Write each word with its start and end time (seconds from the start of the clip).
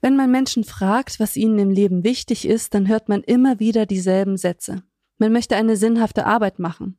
Wenn 0.00 0.16
man 0.16 0.30
Menschen 0.30 0.64
fragt, 0.64 1.20
was 1.20 1.36
ihnen 1.36 1.58
im 1.58 1.70
Leben 1.70 2.04
wichtig 2.04 2.48
ist, 2.48 2.72
dann 2.72 2.88
hört 2.88 3.08
man 3.08 3.22
immer 3.22 3.60
wieder 3.60 3.84
dieselben 3.84 4.38
Sätze. 4.38 4.82
Man 5.18 5.32
möchte 5.32 5.56
eine 5.56 5.76
sinnhafte 5.76 6.24
Arbeit 6.24 6.58
machen. 6.58 6.98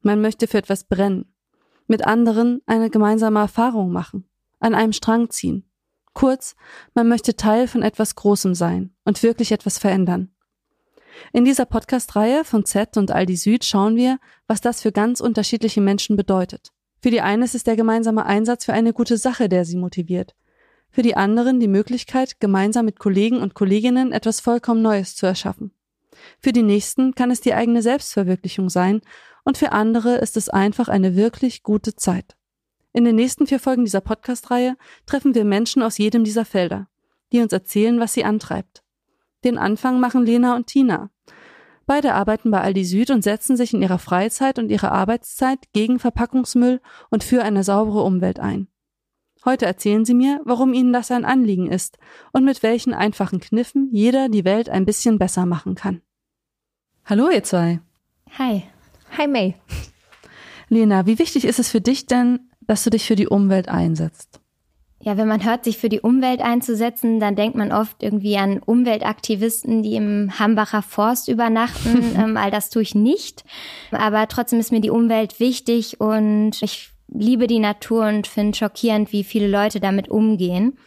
Man 0.00 0.22
möchte 0.22 0.46
für 0.46 0.58
etwas 0.58 0.84
brennen. 0.84 1.34
Mit 1.86 2.06
anderen 2.06 2.62
eine 2.66 2.88
gemeinsame 2.88 3.40
Erfahrung 3.40 3.92
machen. 3.92 4.26
An 4.60 4.74
einem 4.74 4.92
Strang 4.92 5.28
ziehen. 5.28 5.64
Kurz, 6.14 6.56
man 6.94 7.06
möchte 7.08 7.36
Teil 7.36 7.68
von 7.68 7.82
etwas 7.82 8.14
Großem 8.14 8.54
sein 8.54 8.94
und 9.04 9.22
wirklich 9.22 9.52
etwas 9.52 9.78
verändern. 9.78 10.30
In 11.32 11.44
dieser 11.44 11.66
Podcast-Reihe 11.66 12.44
von 12.44 12.64
Z 12.64 12.96
und 12.96 13.10
Aldi 13.10 13.36
Süd 13.36 13.64
schauen 13.64 13.96
wir, 13.96 14.18
was 14.46 14.60
das 14.60 14.80
für 14.80 14.92
ganz 14.92 15.20
unterschiedliche 15.20 15.80
Menschen 15.80 16.16
bedeutet. 16.16 16.70
Für 17.02 17.10
die 17.10 17.20
einen 17.20 17.42
ist 17.42 17.54
es 17.54 17.64
der 17.64 17.76
gemeinsame 17.76 18.24
Einsatz 18.24 18.64
für 18.64 18.72
eine 18.72 18.92
gute 18.92 19.18
Sache, 19.18 19.48
der 19.48 19.64
sie 19.64 19.76
motiviert 19.76 20.34
für 20.90 21.02
die 21.02 21.16
anderen 21.16 21.60
die 21.60 21.68
Möglichkeit, 21.68 22.40
gemeinsam 22.40 22.84
mit 22.84 22.98
Kollegen 22.98 23.40
und 23.40 23.54
Kolleginnen 23.54 24.12
etwas 24.12 24.40
vollkommen 24.40 24.82
Neues 24.82 25.16
zu 25.16 25.26
erschaffen. 25.26 25.72
Für 26.40 26.52
die 26.52 26.62
nächsten 26.62 27.14
kann 27.14 27.30
es 27.30 27.40
die 27.40 27.54
eigene 27.54 27.82
Selbstverwirklichung 27.82 28.70
sein 28.70 29.00
und 29.44 29.58
für 29.58 29.72
andere 29.72 30.16
ist 30.16 30.36
es 30.36 30.48
einfach 30.48 30.88
eine 30.88 31.16
wirklich 31.16 31.62
gute 31.62 31.94
Zeit. 31.94 32.36
In 32.92 33.04
den 33.04 33.16
nächsten 33.16 33.46
vier 33.46 33.60
Folgen 33.60 33.84
dieser 33.84 34.00
Podcast-Reihe 34.00 34.76
treffen 35.06 35.34
wir 35.34 35.44
Menschen 35.44 35.82
aus 35.82 35.98
jedem 35.98 36.24
dieser 36.24 36.44
Felder, 36.44 36.88
die 37.32 37.40
uns 37.40 37.52
erzählen, 37.52 38.00
was 38.00 38.14
sie 38.14 38.24
antreibt. 38.24 38.82
Den 39.44 39.58
Anfang 39.58 40.00
machen 40.00 40.26
Lena 40.26 40.56
und 40.56 40.66
Tina. 40.66 41.10
Beide 41.86 42.14
arbeiten 42.14 42.50
bei 42.50 42.60
Aldi 42.60 42.84
Süd 42.84 43.10
und 43.10 43.22
setzen 43.22 43.56
sich 43.56 43.72
in 43.72 43.80
ihrer 43.80 43.98
Freizeit 43.98 44.58
und 44.58 44.68
ihrer 44.68 44.92
Arbeitszeit 44.92 45.58
gegen 45.72 45.98
Verpackungsmüll 45.98 46.80
und 47.08 47.24
für 47.24 47.42
eine 47.42 47.64
saubere 47.64 48.02
Umwelt 48.02 48.40
ein. 48.40 48.68
Heute 49.44 49.66
erzählen 49.66 50.04
Sie 50.04 50.14
mir, 50.14 50.40
warum 50.44 50.74
Ihnen 50.74 50.92
das 50.92 51.10
ein 51.10 51.24
Anliegen 51.24 51.70
ist 51.70 51.98
und 52.32 52.44
mit 52.44 52.62
welchen 52.62 52.92
einfachen 52.92 53.40
Kniffen 53.40 53.88
jeder 53.92 54.28
die 54.28 54.44
Welt 54.44 54.68
ein 54.68 54.84
bisschen 54.84 55.18
besser 55.18 55.46
machen 55.46 55.74
kann. 55.74 56.02
Hallo, 57.04 57.30
ihr 57.30 57.44
zwei. 57.44 57.80
Hi. 58.38 58.64
Hi, 59.16 59.26
May. 59.26 59.54
Lena, 60.68 61.06
wie 61.06 61.18
wichtig 61.18 61.44
ist 61.44 61.58
es 61.58 61.70
für 61.70 61.80
dich 61.80 62.06
denn, 62.06 62.50
dass 62.60 62.84
du 62.84 62.90
dich 62.90 63.06
für 63.06 63.16
die 63.16 63.28
Umwelt 63.28 63.68
einsetzt? 63.68 64.40
Ja, 65.00 65.16
wenn 65.16 65.28
man 65.28 65.44
hört, 65.44 65.64
sich 65.64 65.78
für 65.78 65.88
die 65.88 66.00
Umwelt 66.00 66.40
einzusetzen, 66.40 67.20
dann 67.20 67.36
denkt 67.36 67.56
man 67.56 67.72
oft 67.72 68.02
irgendwie 68.02 68.36
an 68.36 68.58
Umweltaktivisten, 68.58 69.82
die 69.82 69.94
im 69.94 70.38
Hambacher 70.38 70.82
Forst 70.82 71.28
übernachten. 71.28 72.14
ähm, 72.18 72.36
all 72.36 72.50
das 72.50 72.68
tue 72.68 72.82
ich 72.82 72.94
nicht. 72.94 73.44
Aber 73.92 74.26
trotzdem 74.26 74.58
ist 74.58 74.72
mir 74.72 74.80
die 74.80 74.90
Umwelt 74.90 75.38
wichtig 75.38 76.00
und 76.00 76.60
ich 76.62 76.90
liebe 77.08 77.46
die 77.46 77.58
Natur 77.58 78.06
und 78.06 78.26
finde 78.26 78.56
schockierend, 78.56 79.12
wie 79.12 79.24
viele 79.24 79.48
Leute 79.48 79.80
damit 79.80 80.08
umgehen. 80.08 80.78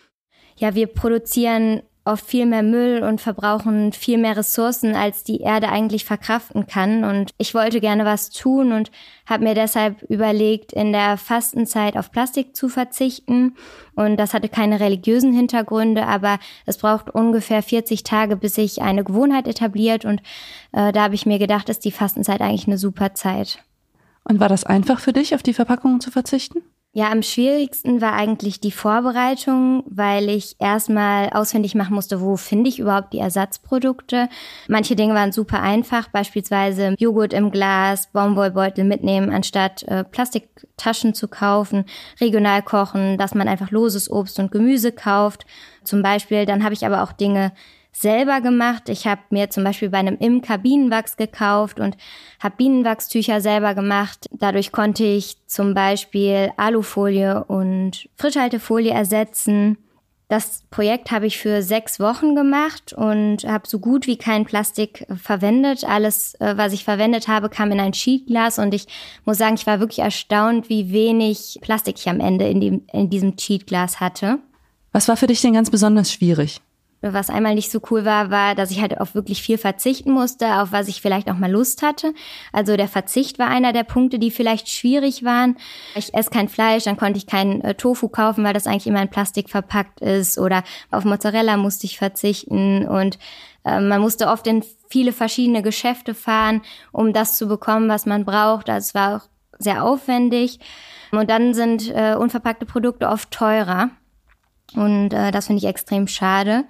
Ja, 0.57 0.75
wir 0.75 0.87
produzieren 0.87 1.81
oft 2.03 2.25
viel 2.25 2.47
mehr 2.47 2.63
Müll 2.63 3.03
und 3.03 3.21
verbrauchen 3.21 3.91
viel 3.91 4.17
mehr 4.17 4.35
Ressourcen, 4.35 4.95
als 4.95 5.23
die 5.23 5.41
Erde 5.41 5.69
eigentlich 5.69 6.03
verkraften 6.03 6.65
kann. 6.65 7.03
Und 7.03 7.31
ich 7.37 7.53
wollte 7.53 7.79
gerne 7.79 8.05
was 8.05 8.31
tun 8.31 8.71
und 8.71 8.91
habe 9.27 9.43
mir 9.43 9.53
deshalb 9.53 10.01
überlegt, 10.03 10.73
in 10.73 10.93
der 10.93 11.17
Fastenzeit 11.17 11.97
auf 11.97 12.11
Plastik 12.11 12.55
zu 12.55 12.69
verzichten. 12.69 13.55
Und 13.95 14.17
das 14.17 14.33
hatte 14.33 14.49
keine 14.49 14.79
religiösen 14.79 15.31
Hintergründe, 15.31 16.07
aber 16.07 16.39
es 16.65 16.79
braucht 16.79 17.11
ungefähr 17.11 17.61
40 17.61 18.03
Tage, 18.03 18.35
bis 18.35 18.55
sich 18.55 18.81
eine 18.81 19.03
Gewohnheit 19.03 19.47
etabliert. 19.47 20.03
Und 20.03 20.21
äh, 20.71 20.91
da 20.91 21.03
habe 21.03 21.15
ich 21.15 21.27
mir 21.27 21.37
gedacht, 21.37 21.69
ist 21.69 21.85
die 21.85 21.91
Fastenzeit 21.91 22.41
eigentlich 22.41 22.67
eine 22.67 22.79
super 22.79 23.13
Zeit. 23.13 23.63
Und 24.23 24.39
war 24.39 24.49
das 24.49 24.63
einfach 24.63 24.99
für 24.99 25.13
dich, 25.13 25.35
auf 25.35 25.43
die 25.43 25.53
Verpackungen 25.53 25.99
zu 25.99 26.11
verzichten? 26.11 26.61
Ja, 26.93 27.09
am 27.09 27.23
schwierigsten 27.23 28.01
war 28.01 28.11
eigentlich 28.11 28.59
die 28.59 28.73
Vorbereitung, 28.73 29.85
weil 29.87 30.27
ich 30.27 30.57
erstmal 30.59 31.29
auswendig 31.29 31.73
machen 31.73 31.95
musste, 31.95 32.19
wo 32.19 32.35
finde 32.35 32.69
ich 32.69 32.79
überhaupt 32.79 33.13
die 33.13 33.19
Ersatzprodukte. 33.19 34.27
Manche 34.67 34.97
Dinge 34.97 35.13
waren 35.13 35.31
super 35.31 35.61
einfach, 35.61 36.09
beispielsweise 36.09 36.95
Joghurt 36.99 37.31
im 37.31 37.49
Glas, 37.49 38.11
Baumwollbeutel 38.11 38.83
mitnehmen, 38.83 39.31
anstatt 39.31 39.83
äh, 39.83 40.03
Plastiktaschen 40.03 41.13
zu 41.13 41.29
kaufen, 41.29 41.85
regional 42.19 42.61
kochen, 42.61 43.17
dass 43.17 43.35
man 43.35 43.47
einfach 43.47 43.71
loses 43.71 44.11
Obst 44.11 44.37
und 44.39 44.51
Gemüse 44.51 44.91
kauft. 44.91 45.45
Zum 45.85 46.03
Beispiel, 46.03 46.45
dann 46.45 46.61
habe 46.61 46.73
ich 46.73 46.85
aber 46.85 47.03
auch 47.03 47.13
Dinge 47.13 47.53
selber 47.91 48.41
gemacht. 48.41 48.89
Ich 48.89 49.05
habe 49.05 49.21
mir 49.29 49.49
zum 49.49 49.63
Beispiel 49.63 49.89
bei 49.89 49.97
einem 49.97 50.17
Imker 50.17 50.57
Bienenwachs 50.57 51.17
gekauft 51.17 51.79
und 51.79 51.97
habe 52.39 52.55
Bienenwachstücher 52.57 53.41
selber 53.41 53.75
gemacht. 53.75 54.27
Dadurch 54.31 54.71
konnte 54.71 55.03
ich 55.03 55.37
zum 55.47 55.73
Beispiel 55.73 56.51
Alufolie 56.57 57.43
und 57.43 58.09
Frischhaltefolie 58.15 58.91
ersetzen. 58.91 59.77
Das 60.29 60.63
Projekt 60.71 61.11
habe 61.11 61.25
ich 61.27 61.39
für 61.39 61.61
sechs 61.61 61.99
Wochen 61.99 62.35
gemacht 62.35 62.93
und 62.93 63.43
habe 63.43 63.67
so 63.67 63.79
gut 63.79 64.07
wie 64.07 64.17
kein 64.17 64.45
Plastik 64.45 65.05
verwendet. 65.21 65.83
Alles, 65.83 66.35
äh, 66.35 66.53
was 66.55 66.71
ich 66.71 66.85
verwendet 66.85 67.27
habe, 67.27 67.49
kam 67.49 67.69
in 67.73 67.81
ein 67.81 67.93
Sheetglas 67.93 68.57
und 68.57 68.73
ich 68.73 68.87
muss 69.25 69.37
sagen, 69.37 69.55
ich 69.55 69.67
war 69.67 69.81
wirklich 69.81 69.99
erstaunt, 69.99 70.69
wie 70.69 70.93
wenig 70.93 71.59
Plastik 71.59 71.97
ich 71.97 72.07
am 72.07 72.21
Ende 72.21 72.47
in, 72.47 72.61
dem, 72.61 72.85
in 72.93 73.09
diesem 73.09 73.37
Sheetglas 73.37 73.99
hatte. 73.99 74.39
Was 74.93 75.09
war 75.09 75.17
für 75.17 75.27
dich 75.27 75.41
denn 75.41 75.53
ganz 75.53 75.69
besonders 75.69 76.13
schwierig? 76.13 76.61
Was 77.01 77.31
einmal 77.31 77.55
nicht 77.55 77.71
so 77.71 77.79
cool 77.89 78.05
war, 78.05 78.29
war, 78.29 78.53
dass 78.53 78.69
ich 78.69 78.79
halt 78.79 78.99
auf 79.01 79.15
wirklich 79.15 79.41
viel 79.41 79.57
verzichten 79.57 80.11
musste, 80.11 80.61
auf 80.61 80.71
was 80.71 80.87
ich 80.87 81.01
vielleicht 81.01 81.31
auch 81.31 81.37
mal 81.37 81.51
Lust 81.51 81.81
hatte. 81.81 82.13
Also 82.53 82.77
der 82.77 82.87
Verzicht 82.87 83.39
war 83.39 83.47
einer 83.47 83.73
der 83.73 83.83
Punkte, 83.83 84.19
die 84.19 84.29
vielleicht 84.29 84.69
schwierig 84.69 85.23
waren. 85.23 85.57
Ich 85.95 86.13
esse 86.13 86.29
kein 86.29 86.47
Fleisch, 86.47 86.83
dann 86.83 86.97
konnte 86.97 87.17
ich 87.17 87.25
keinen 87.25 87.61
äh, 87.61 87.73
Tofu 87.73 88.07
kaufen, 88.07 88.43
weil 88.43 88.53
das 88.53 88.67
eigentlich 88.67 88.85
immer 88.85 89.01
in 89.01 89.09
Plastik 89.09 89.49
verpackt 89.49 89.99
ist. 90.01 90.37
Oder 90.37 90.63
auf 90.91 91.03
Mozzarella 91.03 91.57
musste 91.57 91.87
ich 91.87 91.97
verzichten. 91.97 92.87
Und 92.87 93.17
äh, 93.65 93.79
man 93.79 93.99
musste 93.99 94.27
oft 94.27 94.45
in 94.45 94.63
viele 94.87 95.11
verschiedene 95.11 95.63
Geschäfte 95.63 96.13
fahren, 96.13 96.61
um 96.91 97.13
das 97.13 97.35
zu 97.35 97.47
bekommen, 97.47 97.89
was 97.89 98.05
man 98.05 98.25
braucht. 98.25 98.69
Also 98.69 98.85
es 98.89 98.93
war 98.93 99.15
auch 99.15 99.27
sehr 99.57 99.83
aufwendig. 99.83 100.59
Und 101.11 101.29
dann 101.31 101.55
sind 101.55 101.89
äh, 101.89 102.15
unverpackte 102.15 102.65
Produkte 102.65 103.07
oft 103.07 103.31
teurer. 103.31 103.89
Und 104.75 105.13
äh, 105.13 105.31
das 105.31 105.47
finde 105.47 105.59
ich 105.59 105.67
extrem 105.67 106.07
schade. 106.07 106.65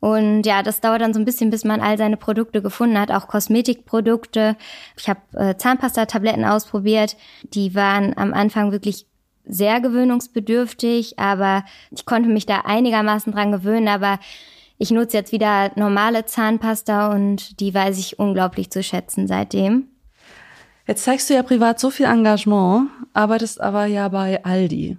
Und 0.00 0.44
ja, 0.44 0.62
das 0.62 0.80
dauert 0.80 1.00
dann 1.00 1.12
so 1.12 1.18
ein 1.18 1.24
bisschen, 1.24 1.50
bis 1.50 1.64
man 1.64 1.80
all 1.80 1.98
seine 1.98 2.16
Produkte 2.16 2.62
gefunden 2.62 2.98
hat, 2.98 3.10
auch 3.10 3.26
Kosmetikprodukte. 3.26 4.56
Ich 4.96 5.08
habe 5.08 5.20
äh, 5.34 5.56
Zahnpasta-Tabletten 5.56 6.44
ausprobiert. 6.44 7.16
Die 7.42 7.74
waren 7.74 8.16
am 8.16 8.32
Anfang 8.32 8.70
wirklich 8.70 9.06
sehr 9.44 9.80
gewöhnungsbedürftig, 9.80 11.18
aber 11.18 11.64
ich 11.90 12.06
konnte 12.06 12.28
mich 12.28 12.46
da 12.46 12.60
einigermaßen 12.60 13.32
dran 13.32 13.50
gewöhnen. 13.50 13.88
Aber 13.88 14.20
ich 14.76 14.92
nutze 14.92 15.16
jetzt 15.16 15.32
wieder 15.32 15.72
normale 15.74 16.26
Zahnpasta 16.26 17.12
und 17.12 17.58
die 17.58 17.74
weiß 17.74 17.98
ich 17.98 18.20
unglaublich 18.20 18.70
zu 18.70 18.82
schätzen 18.82 19.26
seitdem. 19.26 19.88
Jetzt 20.86 21.04
zeigst 21.04 21.28
du 21.28 21.34
ja 21.34 21.42
privat 21.42 21.80
so 21.80 21.90
viel 21.90 22.06
Engagement, 22.06 22.88
arbeitest 23.12 23.60
aber 23.60 23.86
ja 23.86 24.08
bei 24.08 24.42
Aldi. 24.44 24.96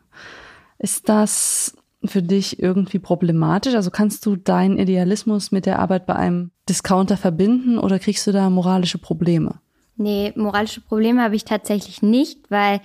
Ist 0.77 1.09
das 1.09 1.73
für 2.05 2.21
dich 2.21 2.59
irgendwie 2.59 2.99
problematisch? 2.99 3.75
Also 3.75 3.91
kannst 3.91 4.25
du 4.25 4.35
deinen 4.35 4.77
Idealismus 4.77 5.51
mit 5.51 5.65
der 5.65 5.79
Arbeit 5.79 6.05
bei 6.05 6.15
einem 6.15 6.51
Discounter 6.67 7.17
verbinden 7.17 7.77
oder 7.77 7.99
kriegst 7.99 8.25
du 8.27 8.31
da 8.31 8.49
moralische 8.49 8.97
Probleme? 8.97 9.59
Nee, 9.97 10.31
moralische 10.35 10.81
Probleme 10.81 11.21
habe 11.21 11.35
ich 11.35 11.43
tatsächlich 11.43 12.01
nicht, 12.01 12.49
weil 12.49 12.79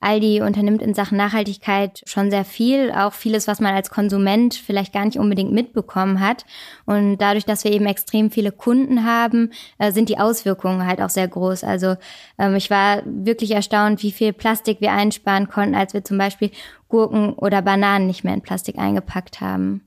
Aldi 0.00 0.42
unternimmt 0.42 0.80
in 0.80 0.94
Sachen 0.94 1.18
Nachhaltigkeit 1.18 2.02
schon 2.06 2.30
sehr 2.30 2.44
viel, 2.44 2.92
auch 2.92 3.12
vieles, 3.12 3.48
was 3.48 3.60
man 3.60 3.74
als 3.74 3.90
Konsument 3.90 4.54
vielleicht 4.54 4.92
gar 4.92 5.04
nicht 5.04 5.18
unbedingt 5.18 5.52
mitbekommen 5.52 6.20
hat. 6.20 6.44
Und 6.86 7.18
dadurch, 7.18 7.44
dass 7.44 7.64
wir 7.64 7.72
eben 7.72 7.86
extrem 7.86 8.30
viele 8.30 8.52
Kunden 8.52 9.04
haben, 9.04 9.50
äh, 9.78 9.90
sind 9.90 10.08
die 10.08 10.18
Auswirkungen 10.18 10.86
halt 10.86 11.00
auch 11.00 11.10
sehr 11.10 11.26
groß. 11.26 11.64
Also 11.64 11.96
ähm, 12.38 12.54
ich 12.54 12.70
war 12.70 13.02
wirklich 13.04 13.50
erstaunt, 13.50 14.02
wie 14.02 14.12
viel 14.12 14.32
Plastik 14.32 14.80
wir 14.80 14.92
einsparen 14.92 15.48
konnten, 15.48 15.74
als 15.74 15.94
wir 15.94 16.04
zum 16.04 16.18
Beispiel 16.18 16.50
Gurken 16.88 17.32
oder 17.34 17.60
Bananen 17.62 18.06
nicht 18.06 18.24
mehr 18.24 18.34
in 18.34 18.42
Plastik 18.42 18.78
eingepackt 18.78 19.40
haben. 19.40 19.82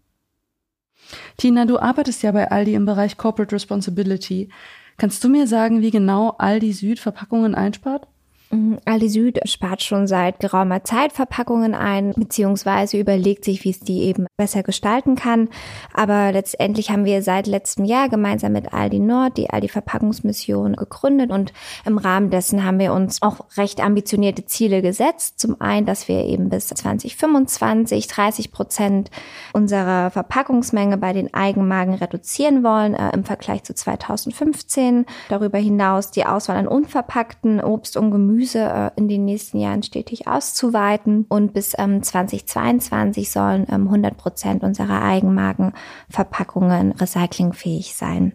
Tina, 1.37 1.65
du 1.65 1.79
arbeitest 1.79 2.23
ja 2.23 2.31
bei 2.31 2.51
Aldi 2.51 2.73
im 2.75 2.85
Bereich 2.85 3.17
Corporate 3.17 3.55
Responsibility. 3.55 4.49
Kannst 4.97 5.23
du 5.23 5.29
mir 5.29 5.47
sagen, 5.47 5.81
wie 5.81 5.91
genau 5.91 6.35
Aldi 6.37 6.73
Süd 6.73 6.99
Verpackungen 6.99 7.55
einspart? 7.55 8.07
Mhm. 8.51 8.79
Aldi 8.85 9.09
Süd 9.09 9.39
spart 9.45 9.81
schon 9.81 10.07
seit 10.07 10.39
geraumer 10.39 10.83
Zeit 10.83 11.13
Verpackungen 11.13 11.73
ein, 11.73 12.13
beziehungsweise 12.15 12.97
überlegt 12.97 13.45
sich, 13.45 13.63
wie 13.63 13.71
es 13.71 13.79
die 13.79 14.03
eben 14.03 14.27
besser 14.41 14.63
gestalten 14.63 15.13
kann. 15.13 15.49
Aber 15.93 16.31
letztendlich 16.31 16.89
haben 16.89 17.05
wir 17.05 17.21
seit 17.21 17.45
letztem 17.45 17.85
Jahr 17.85 18.09
gemeinsam 18.09 18.53
mit 18.53 18.73
Aldi 18.73 18.97
Nord 18.97 19.37
die 19.37 19.51
Aldi 19.51 19.67
Verpackungsmission 19.67 20.75
gegründet 20.75 21.29
und 21.29 21.53
im 21.85 21.99
Rahmen 21.99 22.31
dessen 22.31 22.65
haben 22.65 22.79
wir 22.79 22.91
uns 22.91 23.21
auch 23.21 23.45
recht 23.55 23.83
ambitionierte 23.83 24.47
Ziele 24.47 24.81
gesetzt. 24.81 25.39
Zum 25.39 25.61
einen, 25.61 25.85
dass 25.85 26.07
wir 26.07 26.25
eben 26.25 26.49
bis 26.49 26.69
2025 26.69 28.07
30 28.07 28.51
Prozent 28.51 29.11
unserer 29.53 30.09
Verpackungsmenge 30.09 30.97
bei 30.97 31.13
den 31.13 31.31
Eigenmarken 31.35 31.93
reduzieren 31.93 32.63
wollen 32.63 32.95
äh, 32.95 33.11
im 33.13 33.23
Vergleich 33.23 33.61
zu 33.61 33.75
2015. 33.75 35.05
Darüber 35.29 35.59
hinaus 35.59 36.09
die 36.09 36.25
Auswahl 36.25 36.57
an 36.57 36.67
unverpackten 36.67 37.63
Obst 37.63 37.95
und 37.95 38.09
Gemüse 38.09 38.59
äh, 38.59 38.89
in 38.95 39.07
den 39.07 39.23
nächsten 39.23 39.59
Jahren 39.59 39.83
stetig 39.83 40.27
auszuweiten. 40.27 41.27
Und 41.29 41.53
bis 41.53 41.75
ähm, 41.77 42.01
2022 42.01 43.29
sollen 43.29 43.67
ähm, 43.69 43.85
100 43.85 44.17
Prozent 44.17 44.30
unserer 44.63 45.01
Eigenmarkenverpackungen 45.03 46.91
recyclingfähig 46.93 47.95
sein. 47.95 48.33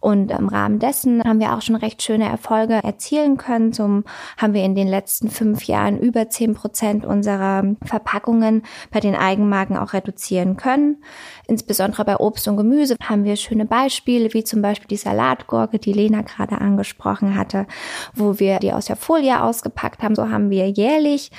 Und 0.00 0.30
im 0.30 0.48
Rahmen 0.48 0.78
dessen 0.78 1.22
haben 1.24 1.40
wir 1.40 1.54
auch 1.54 1.62
schon 1.62 1.76
recht 1.76 2.02
schöne 2.02 2.28
Erfolge 2.28 2.74
erzielen 2.74 3.36
können. 3.36 3.72
Zum 3.72 4.04
haben 4.36 4.54
wir 4.54 4.64
in 4.64 4.74
den 4.74 4.88
letzten 4.88 5.28
fünf 5.28 5.64
Jahren 5.64 5.98
über 5.98 6.28
zehn 6.28 6.54
Prozent 6.54 7.04
unserer 7.04 7.64
Verpackungen 7.84 8.62
bei 8.90 9.00
den 9.00 9.14
Eigenmarken 9.14 9.76
auch 9.76 9.92
reduzieren 9.92 10.56
können. 10.56 11.02
Insbesondere 11.46 12.04
bei 12.04 12.16
Obst 12.18 12.46
und 12.46 12.56
Gemüse 12.56 12.96
haben 13.02 13.24
wir 13.24 13.36
schöne 13.36 13.64
Beispiele, 13.64 14.32
wie 14.34 14.44
zum 14.44 14.62
Beispiel 14.62 14.88
die 14.88 14.96
Salatgurke, 14.96 15.78
die 15.78 15.92
Lena 15.92 16.22
gerade 16.22 16.60
angesprochen 16.60 17.36
hatte, 17.36 17.66
wo 18.14 18.38
wir 18.38 18.58
die 18.58 18.72
aus 18.72 18.86
der 18.86 18.96
Folie 18.96 19.42
ausgepackt 19.42 20.02
haben. 20.02 20.14
So 20.14 20.30
haben 20.30 20.50
wir 20.50 20.70
jährlich 20.70 21.30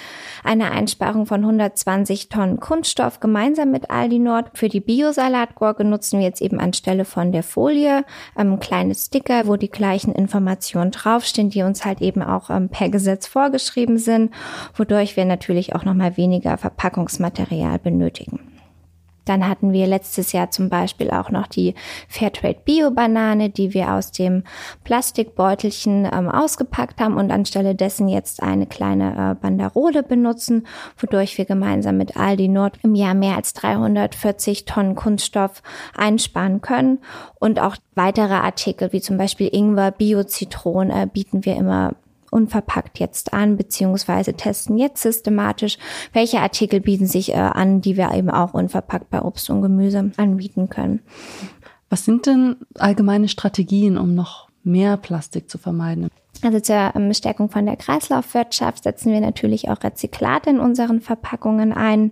eine 0.43 0.71
Einsparung 0.71 1.25
von 1.25 1.41
120 1.41 2.29
Tonnen 2.29 2.59
Kunststoff 2.59 3.19
gemeinsam 3.19 3.71
mit 3.71 3.89
Aldi 3.89 4.19
Nord. 4.19 4.51
Für 4.53 4.69
die 4.69 4.79
Bio-Salatgurke 4.79 5.83
nutzen 5.83 6.19
wir 6.19 6.25
jetzt 6.25 6.41
eben 6.41 6.59
anstelle 6.59 7.05
von 7.05 7.31
der 7.31 7.43
Folie 7.43 8.03
ähm, 8.37 8.48
ähm, 8.53 8.59
kleine 8.59 8.95
Sticker, 8.95 9.47
wo 9.47 9.55
die 9.55 9.69
gleichen 9.69 10.13
Informationen 10.13 10.91
draufstehen, 10.91 11.49
die 11.49 11.63
uns 11.63 11.85
halt 11.85 12.01
eben 12.01 12.21
auch 12.21 12.49
ähm, 12.49 12.69
per 12.69 12.89
Gesetz 12.89 13.27
vorgeschrieben 13.27 13.97
sind, 13.97 14.33
wodurch 14.75 15.15
wir 15.15 15.25
natürlich 15.25 15.75
auch 15.75 15.85
nochmal 15.85 16.17
weniger 16.17 16.57
Verpackungsmaterial 16.57 17.79
benötigen. 17.79 18.48
Dann 19.29 19.47
hatten 19.47 19.73
wir 19.73 19.85
letztes 19.85 20.31
Jahr 20.31 20.49
zum 20.49 20.69
Beispiel 20.69 21.11
auch 21.11 21.29
noch 21.29 21.45
die 21.45 21.75
Fairtrade 22.07 22.57
Bio 22.65 22.89
Banane, 22.89 23.51
die 23.51 23.75
wir 23.75 23.93
aus 23.93 24.11
dem 24.11 24.41
Plastikbeutelchen 24.83 26.09
ähm, 26.11 26.29
ausgepackt 26.29 26.99
haben 26.99 27.15
und 27.15 27.29
anstelle 27.29 27.75
dessen 27.75 28.07
jetzt 28.07 28.41
eine 28.41 28.65
kleine 28.65 29.11
äh, 29.11 29.35
Banderole 29.39 30.01
benutzen, 30.01 30.65
wodurch 30.97 31.37
wir 31.37 31.45
gemeinsam 31.45 31.97
mit 31.97 32.17
Aldi 32.17 32.47
Nord 32.47 32.79
im 32.81 32.95
Jahr 32.95 33.13
mehr 33.13 33.35
als 33.35 33.53
340 33.53 34.65
Tonnen 34.65 34.95
Kunststoff 34.95 35.61
einsparen 35.95 36.61
können. 36.61 36.97
Und 37.39 37.59
auch 37.59 37.75
weitere 37.93 38.33
Artikel 38.33 38.91
wie 38.93 39.01
zum 39.01 39.17
Beispiel 39.17 39.49
Ingwer, 39.51 39.91
Bio-Zitronen 39.91 40.89
äh, 40.89 41.05
bieten 41.05 41.45
wir 41.45 41.55
immer 41.55 41.93
unverpackt 42.31 42.99
jetzt 42.99 43.33
an, 43.33 43.57
beziehungsweise 43.57 44.33
testen 44.33 44.77
jetzt 44.77 45.01
systematisch, 45.01 45.77
welche 46.13 46.39
Artikel 46.39 46.79
bieten 46.79 47.07
sich 47.07 47.31
äh, 47.31 47.35
an, 47.35 47.81
die 47.81 47.97
wir 47.97 48.11
eben 48.13 48.29
auch 48.29 48.53
unverpackt 48.53 49.09
bei 49.09 49.21
Obst 49.21 49.49
und 49.49 49.61
Gemüse 49.61 50.11
anbieten 50.17 50.69
können. 50.69 51.01
Was 51.89 52.05
sind 52.05 52.25
denn 52.27 52.57
allgemeine 52.75 53.27
Strategien, 53.27 53.97
um 53.97 54.13
noch 54.15 54.49
mehr 54.63 54.97
Plastik 54.97 55.49
zu 55.49 55.57
vermeiden? 55.57 56.09
Also 56.41 56.59
zur 56.59 56.93
ähm, 56.95 57.13
Stärkung 57.13 57.49
von 57.49 57.65
der 57.65 57.75
Kreislaufwirtschaft 57.75 58.83
setzen 58.83 59.11
wir 59.11 59.21
natürlich 59.21 59.69
auch 59.69 59.83
Rezyklate 59.83 60.51
in 60.51 60.59
unseren 60.59 61.01
Verpackungen 61.01 61.73
ein. 61.73 62.11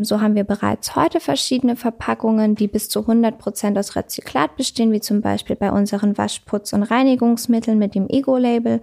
So 0.00 0.20
haben 0.20 0.36
wir 0.36 0.44
bereits 0.44 0.94
heute 0.94 1.18
verschiedene 1.18 1.74
Verpackungen, 1.74 2.54
die 2.54 2.68
bis 2.68 2.88
zu 2.88 3.00
100 3.00 3.36
Prozent 3.36 3.76
aus 3.76 3.96
Rezyklat 3.96 4.54
bestehen, 4.56 4.92
wie 4.92 5.00
zum 5.00 5.22
Beispiel 5.22 5.56
bei 5.56 5.72
unseren 5.72 6.16
Waschputz- 6.16 6.72
und 6.72 6.84
Reinigungsmitteln 6.84 7.76
mit 7.78 7.96
dem 7.96 8.08
Ego-Label 8.08 8.80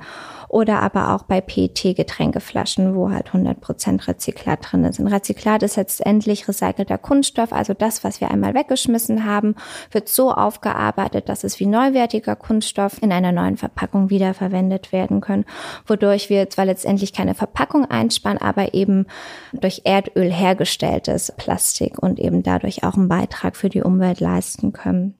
oder 0.49 0.81
aber 0.81 1.15
auch 1.15 1.23
bei 1.23 1.39
PET-Getränkeflaschen, 1.39 2.95
wo 2.95 3.11
halt 3.11 3.27
100 3.27 3.61
Prozent 3.61 4.07
Rezyklat 4.09 4.59
drin 4.61 4.83
ist. 4.83 4.99
Rezyklat 4.99 5.63
ist 5.63 5.77
letztendlich 5.77 6.49
recycelter 6.49 6.97
Kunststoff, 6.97 7.53
also 7.53 7.73
das, 7.73 8.03
was 8.03 8.19
wir 8.19 8.29
einmal 8.29 8.53
weggeschmissen 8.53 9.23
haben, 9.23 9.55
wird 9.91 10.09
so 10.09 10.33
aufgearbeitet, 10.33 11.29
dass 11.29 11.45
es 11.45 11.61
wie 11.61 11.65
neuwertiger 11.65 12.35
Kunststoff 12.35 13.01
in 13.01 13.13
einer 13.13 13.31
neuen 13.31 13.55
Verpackung 13.55 14.09
wiederverwendet 14.09 14.91
werden 14.91 15.21
können, 15.21 15.45
wodurch 15.87 16.29
wir 16.29 16.49
zwar 16.49 16.65
letztendlich 16.65 17.13
keine 17.13 17.35
Verpackung 17.35 17.85
einsparen, 17.85 18.37
aber 18.37 18.73
eben 18.73 19.07
durch 19.53 19.81
Erdöl 19.85 20.31
hergestellt 20.31 21.04
hergestelltes 21.05 21.31
Plastik 21.37 22.01
und 22.01 22.19
eben 22.19 22.43
dadurch 22.43 22.83
auch 22.83 22.95
einen 22.95 23.07
Beitrag 23.07 23.55
für 23.55 23.69
die 23.69 23.81
Umwelt 23.81 24.19
leisten 24.19 24.73
können. 24.73 25.15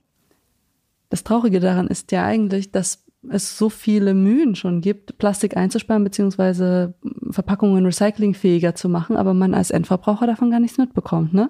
Das 1.10 1.24
Traurige 1.24 1.60
daran 1.60 1.88
ist 1.88 2.12
ja 2.12 2.26
eigentlich, 2.26 2.72
dass 2.72 3.04
es 3.30 3.58
so 3.58 3.70
viele 3.70 4.14
Mühen 4.14 4.56
schon 4.56 4.82
gibt, 4.82 5.18
Plastik 5.18 5.58
einzusparen 5.58 6.04
bzw. 6.04 6.94
Verpackungen 7.32 7.86
recyclingfähiger 7.86 8.76
zu 8.76 8.90
machen, 8.90 9.16
aber 9.16 9.34
man 9.34 9.54
als 9.54 9.72
Endverbraucher 9.72 10.28
davon 10.28 10.52
gar 10.52 10.60
nichts 10.60 10.78
mitbekommt, 10.78 11.34
ne? 11.34 11.50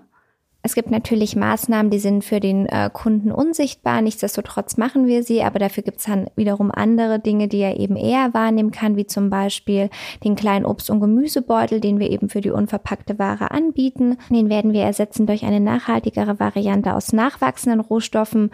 Es 0.66 0.74
gibt 0.74 0.90
natürlich 0.90 1.36
Maßnahmen, 1.36 1.92
die 1.92 2.00
sind 2.00 2.24
für 2.24 2.40
den 2.40 2.66
äh, 2.66 2.90
Kunden 2.92 3.32
unsichtbar. 3.32 4.02
Nichtsdestotrotz 4.02 4.78
machen 4.78 5.06
wir 5.06 5.22
sie, 5.22 5.44
aber 5.44 5.60
dafür 5.60 5.84
gibt 5.84 6.00
es 6.00 6.06
dann 6.06 6.26
wiederum 6.36 6.72
andere 6.72 7.20
Dinge, 7.20 7.48
die 7.48 7.60
er 7.60 7.80
eben 7.80 7.96
eher 7.96 8.34
wahrnehmen 8.34 8.72
kann, 8.72 8.98
wie 8.98 9.06
zum 9.06 9.30
Beispiel 9.30 9.92
den 10.24 10.36
kleinen 10.36 10.66
Obst- 10.66 10.90
und 10.90 11.02
Gemüsebeutel, 11.02 11.82
den 11.82 12.00
wir 12.00 12.10
eben 12.10 12.30
für 12.30 12.42
die 12.42 12.50
unverpackte 12.50 13.20
Ware 13.20 13.52
anbieten. 13.52 14.18
Den 14.32 14.50
werden 14.50 14.74
wir 14.74 14.82
ersetzen 14.82 15.28
durch 15.28 15.46
eine 15.46 15.60
nachhaltigere 15.60 16.40
Variante 16.40 16.96
aus 16.96 17.14
nachwachsenden 17.14 17.80
Rohstoffen 17.80 18.50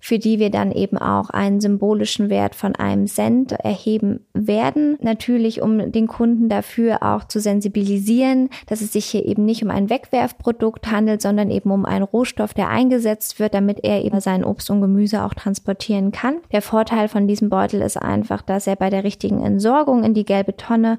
für 0.00 0.18
die 0.18 0.38
wir 0.38 0.50
dann 0.50 0.72
eben 0.72 0.98
auch 0.98 1.30
einen 1.30 1.60
symbolischen 1.60 2.30
Wert 2.30 2.54
von 2.54 2.74
einem 2.74 3.06
Cent 3.06 3.52
erheben 3.52 4.26
werden. 4.32 4.98
Natürlich, 5.00 5.62
um 5.62 5.92
den 5.92 6.06
Kunden 6.06 6.48
dafür 6.48 7.02
auch 7.02 7.24
zu 7.24 7.38
sensibilisieren, 7.40 8.48
dass 8.66 8.80
es 8.80 8.92
sich 8.92 9.06
hier 9.06 9.24
eben 9.26 9.44
nicht 9.44 9.62
um 9.62 9.70
ein 9.70 9.90
Wegwerfprodukt 9.90 10.90
handelt, 10.90 11.22
sondern 11.22 11.50
eben 11.50 11.70
um 11.70 11.84
einen 11.84 12.04
Rohstoff, 12.04 12.54
der 12.54 12.68
eingesetzt 12.68 13.38
wird, 13.38 13.54
damit 13.54 13.84
er 13.84 14.04
eben 14.04 14.20
sein 14.20 14.44
Obst 14.44 14.70
und 14.70 14.80
Gemüse 14.80 15.22
auch 15.24 15.34
transportieren 15.34 16.12
kann. 16.12 16.36
Der 16.52 16.62
Vorteil 16.62 17.08
von 17.08 17.28
diesem 17.28 17.50
Beutel 17.50 17.82
ist 17.82 17.96
einfach, 17.96 18.42
dass 18.42 18.66
er 18.66 18.76
bei 18.76 18.90
der 18.90 19.04
richtigen 19.04 19.42
Entsorgung 19.42 20.04
in 20.04 20.14
die 20.14 20.24
gelbe 20.24 20.56
Tonne 20.56 20.98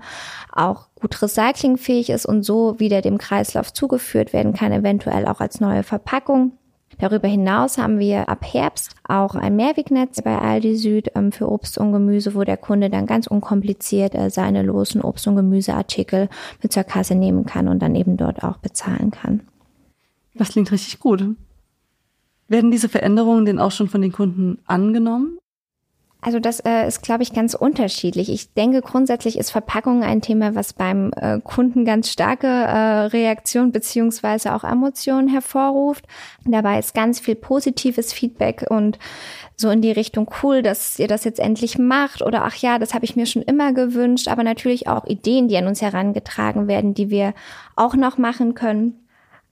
auch 0.52 0.88
gut 1.00 1.22
recyclingfähig 1.22 2.12
ist 2.12 2.26
und 2.26 2.44
so 2.44 2.80
wieder 2.80 3.02
dem 3.02 3.18
Kreislauf 3.18 3.74
zugeführt 3.74 4.34
werden 4.34 4.54
kann, 4.54 4.72
eventuell 4.72 5.26
auch 5.26 5.40
als 5.40 5.60
neue 5.60 5.84
Verpackung. 5.84 6.54
Darüber 7.02 7.28
hinaus 7.28 7.80
haben 7.80 7.98
wir 7.98 8.30
ab 8.30 8.46
Herbst 8.46 8.92
auch 9.08 9.34
ein 9.34 9.56
Mehrwegnetz 9.56 10.22
bei 10.22 10.38
Aldi 10.38 10.76
Süd 10.76 11.12
ähm, 11.16 11.32
für 11.32 11.52
Obst 11.52 11.80
und 11.80 11.94
Gemüse, 11.94 12.36
wo 12.36 12.44
der 12.44 12.58
Kunde 12.58 12.92
dann 12.92 13.08
ganz 13.08 13.26
unkompliziert 13.26 14.14
äh, 14.14 14.30
seine 14.30 14.62
losen 14.62 15.02
Obst- 15.02 15.26
und 15.26 15.36
Gemüseartikel 15.36 16.30
mit 16.62 16.72
zur 16.72 16.84
Kasse 16.84 17.16
nehmen 17.16 17.48
kann 17.48 17.68
und 17.68 17.80
dann 17.80 17.96
eben 17.96 18.18
dort 18.18 18.44
auch 18.44 18.58
bezahlen 18.58 19.10
kann. 19.10 19.42
Das 20.36 20.50
klingt 20.50 20.72
richtig 20.72 21.00
gut. 21.00 21.26
Werden 22.48 22.70
diese 22.70 22.88
Veränderungen 22.88 23.46
denn 23.46 23.58
auch 23.58 23.72
schon 23.72 23.88
von 23.90 24.04
den 24.04 24.12
Kunden 24.12 24.60
angenommen? 24.68 25.40
Also 26.24 26.40
das 26.40 26.60
äh, 26.60 26.88
ist, 26.88 27.02
glaube 27.02 27.24
ich, 27.24 27.34
ganz 27.34 27.56
unterschiedlich. 27.56 28.30
Ich 28.30 28.54
denke, 28.54 28.82
grundsätzlich 28.82 29.40
ist 29.40 29.50
Verpackung 29.50 30.04
ein 30.04 30.22
Thema, 30.22 30.54
was 30.54 30.74
beim 30.74 31.12
äh, 31.16 31.40
Kunden 31.40 31.84
ganz 31.84 32.10
starke 32.10 32.48
äh, 32.48 33.06
Reaktion 33.08 33.72
beziehungsweise 33.72 34.54
auch 34.54 34.64
Emotionen 34.64 35.28
hervorruft. 35.28 36.06
Dabei 36.46 36.78
ist 36.78 36.94
ganz 36.94 37.20
viel 37.20 37.34
positives 37.34 38.14
Feedback 38.14 38.66
und 38.70 39.00
so 39.58 39.72
in 39.72 39.82
die 39.82 39.92
Richtung 39.92 40.30
cool, 40.44 40.62
dass 40.62 41.00
ihr 41.00 41.08
das 41.08 41.24
jetzt 41.24 41.40
endlich 41.40 41.80
macht 41.80 42.22
oder 42.22 42.44
ach 42.44 42.56
ja, 42.56 42.78
das 42.78 42.94
habe 42.94 43.06
ich 43.06 43.16
mir 43.16 43.26
schon 43.26 43.42
immer 43.42 43.74
gewünscht, 43.74 44.28
aber 44.28 44.44
natürlich 44.44 44.88
auch 44.88 45.06
Ideen, 45.06 45.48
die 45.48 45.58
an 45.58 45.68
uns 45.68 45.82
herangetragen 45.82 46.68
werden, 46.68 46.94
die 46.94 47.10
wir 47.10 47.34
auch 47.76 47.96
noch 47.96 48.20
machen 48.20 48.54
können. 48.54 49.01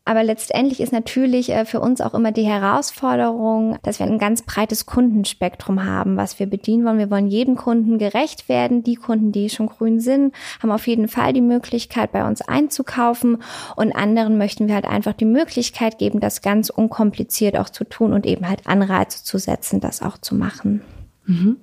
Aber 0.09 0.23
letztendlich 0.23 0.81
ist 0.81 0.91
natürlich 0.91 1.51
äh, 1.51 1.65
für 1.65 1.79
uns 1.81 2.01
auch 2.01 2.15
immer 2.15 2.31
die 2.31 2.41
Herausforderung, 2.41 3.77
dass 3.83 3.99
wir 3.99 4.07
ein 4.07 4.17
ganz 4.17 4.41
breites 4.41 4.87
Kundenspektrum 4.87 5.85
haben, 5.85 6.17
was 6.17 6.39
wir 6.39 6.47
bedienen 6.47 6.83
wollen. 6.83 6.97
Wir 6.97 7.11
wollen 7.11 7.27
jedem 7.27 7.55
Kunden 7.55 7.99
gerecht 7.99 8.49
werden. 8.49 8.81
Die 8.83 8.95
Kunden, 8.95 9.31
die 9.31 9.51
schon 9.51 9.67
grün 9.67 9.99
sind, 9.99 10.33
haben 10.63 10.71
auf 10.71 10.87
jeden 10.87 11.09
Fall 11.09 11.31
die 11.31 11.41
Möglichkeit, 11.41 12.11
bei 12.11 12.27
uns 12.27 12.41
einzukaufen. 12.41 13.43
Und 13.75 13.95
anderen 13.95 14.39
möchten 14.39 14.67
wir 14.67 14.73
halt 14.73 14.85
einfach 14.85 15.13
die 15.13 15.25
Möglichkeit 15.25 15.99
geben, 15.99 16.19
das 16.19 16.41
ganz 16.41 16.71
unkompliziert 16.71 17.55
auch 17.55 17.69
zu 17.69 17.83
tun 17.83 18.11
und 18.11 18.25
eben 18.25 18.49
halt 18.49 18.65
Anreize 18.65 19.23
zu 19.23 19.37
setzen, 19.37 19.79
das 19.79 20.01
auch 20.01 20.17
zu 20.17 20.33
machen. 20.33 20.81
Mhm. 21.27 21.57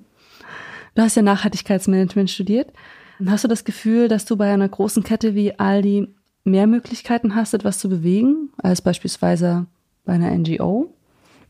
Du 0.95 1.01
hast 1.01 1.17
ja 1.17 1.21
Nachhaltigkeitsmanagement 1.21 2.29
studiert. 2.29 2.71
Hast 3.25 3.43
du 3.43 3.49
das 3.49 3.65
Gefühl, 3.65 4.07
dass 4.07 4.23
du 4.23 4.37
bei 4.37 4.53
einer 4.53 4.69
großen 4.69 5.03
Kette 5.03 5.35
wie 5.35 5.59
Aldi 5.59 6.15
mehr 6.47 6.67
Möglichkeiten 6.67 7.35
hast, 7.35 7.53
etwas 7.53 7.79
zu 7.79 7.89
bewegen, 7.89 8.49
als 8.57 8.81
beispielsweise 8.81 9.67
bei 10.05 10.13
einer 10.13 10.31
NGO? 10.31 10.93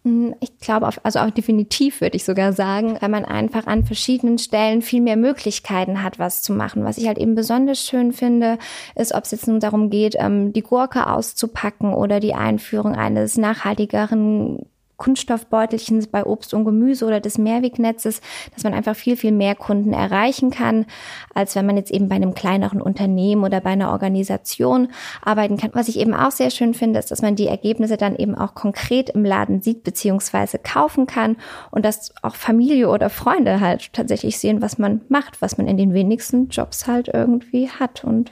Hm, 0.03 0.35
ich 0.39 0.57
glaube, 0.59 0.89
also 1.03 1.19
auch 1.19 1.29
definitiv 1.29 2.01
würde 2.01 2.15
ich 2.15 2.23
sogar 2.23 2.53
sagen, 2.53 2.97
weil 2.99 3.09
man 3.09 3.25
einfach 3.25 3.67
an 3.67 3.85
verschiedenen 3.85 4.37
Stellen 4.37 4.81
viel 4.81 5.01
mehr 5.01 5.17
Möglichkeiten 5.17 6.03
hat, 6.03 6.19
was 6.19 6.41
zu 6.41 6.53
machen. 6.53 6.83
Was 6.83 6.97
ich 6.97 7.07
halt 7.07 7.17
eben 7.17 7.35
besonders 7.35 7.83
schön 7.83 8.13
finde, 8.13 8.57
ist, 8.95 9.13
ob 9.13 9.25
es 9.25 9.31
jetzt 9.31 9.47
nun 9.47 9.59
darum 9.59 9.89
geht, 9.89 10.15
ähm, 10.17 10.53
die 10.53 10.63
Gurke 10.63 11.07
auszupacken 11.07 11.93
oder 11.93 12.19
die 12.19 12.33
Einführung 12.33 12.95
eines 12.95 13.37
nachhaltigeren 13.37 14.65
Kunststoffbeutelchens 14.97 16.07
bei 16.07 16.25
Obst 16.25 16.53
und 16.53 16.65
Gemüse 16.65 17.05
oder 17.05 17.19
des 17.19 17.37
Mehrwegnetzes, 17.37 18.21
dass 18.53 18.63
man 18.63 18.73
einfach 18.73 18.95
viel, 18.95 19.15
viel 19.15 19.31
mehr 19.31 19.55
Kunden 19.55 19.93
erreichen 19.93 20.49
kann, 20.49 20.85
als 21.33 21.55
wenn 21.55 21.65
man 21.65 21.77
jetzt 21.77 21.91
eben 21.91 22.09
bei 22.09 22.15
einem 22.15 22.33
kleineren 22.33 22.81
Unternehmen 22.81 23.43
oder 23.43 23.61
bei 23.61 23.69
einer 23.71 23.91
Organisation 23.91 24.89
arbeiten 25.21 25.57
kann. 25.57 25.71
Was 25.73 25.87
ich 25.87 25.99
eben 25.99 26.13
auch 26.13 26.31
sehr 26.31 26.49
schön 26.49 26.73
finde, 26.73 26.99
ist, 26.99 27.11
dass 27.11 27.21
man 27.21 27.35
die 27.35 27.47
Ergebnisse 27.47 27.97
dann 27.97 28.15
eben 28.15 28.35
auch 28.35 28.55
konkret 28.55 29.11
im 29.11 29.23
Laden 29.23 29.61
sieht 29.61 29.83
beziehungsweise 29.83 30.57
kaufen 30.59 31.05
kann 31.05 31.37
und 31.71 31.85
dass 31.85 32.11
auch 32.23 32.35
Familie 32.35 32.89
oder 32.89 33.09
Freunde 33.09 33.59
halt 33.59 33.93
tatsächlich 33.93 34.39
sehen, 34.39 34.61
was 34.61 34.77
man 34.77 35.01
macht, 35.09 35.41
was 35.41 35.57
man 35.57 35.67
in 35.67 35.77
den 35.77 35.93
wenigsten 35.93 36.49
Jobs 36.49 36.87
halt 36.87 37.09
irgendwie 37.13 37.69
hat. 37.69 38.03
Und 38.03 38.31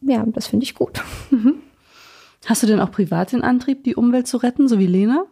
ja, 0.00 0.24
das 0.26 0.46
finde 0.46 0.64
ich 0.64 0.74
gut. 0.74 1.02
Mhm. 1.30 1.54
Hast 2.46 2.62
du 2.62 2.66
denn 2.66 2.80
auch 2.80 2.90
privat 2.90 3.32
den 3.32 3.42
Antrieb, 3.42 3.84
die 3.84 3.94
Umwelt 3.94 4.26
zu 4.26 4.36
retten, 4.36 4.66
so 4.68 4.78
wie 4.78 4.86
Lena? 4.86 5.26